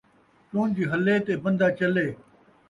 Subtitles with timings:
[0.49, 2.07] چُن٘ج ہلے تے بن٘دہ چلے